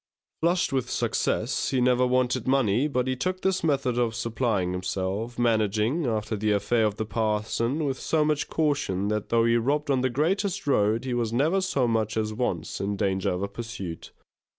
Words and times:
Flushed 0.39 0.73
with 0.73 0.85
this 0.85 0.95
success, 0.95 1.69
he 1.69 1.79
never 1.79 2.07
wanted 2.07 2.47
money 2.47 2.87
but 2.87 3.05
he 3.05 3.15
took 3.15 3.41
this 3.41 3.63
method 3.63 3.99
of 3.99 4.15
supplying 4.15 4.71
himself, 4.71 5.37
managing, 5.37 6.07
after 6.07 6.35
the 6.35 6.51
affair 6.51 6.85
of 6.87 6.95
the 6.95 7.05
parson, 7.05 7.85
with 7.85 7.99
so 7.99 8.25
much 8.25 8.49
caution 8.49 9.09
that 9.09 9.29
though 9.29 9.45
he 9.45 9.57
robbed 9.57 9.91
on 9.91 10.01
the 10.01 10.09
greatest 10.09 10.65
road, 10.65 11.05
he 11.05 11.13
was 11.13 11.31
never 11.31 11.61
so 11.61 11.87
much 11.87 12.17
as 12.17 12.33
once 12.33 12.81
in 12.81 12.95
danger 12.97 13.29
of 13.29 13.43
a 13.43 13.47
pursuit. 13.47 14.11